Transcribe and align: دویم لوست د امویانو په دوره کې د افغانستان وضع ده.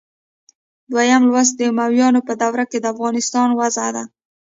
دویم 0.91 1.23
لوست 1.31 1.53
د 1.57 1.61
امویانو 1.71 2.19
په 2.27 2.33
دوره 2.41 2.63
کې 2.71 2.77
د 2.81 2.85
افغانستان 2.93 3.47
وضع 3.59 3.87
ده. 3.95 4.03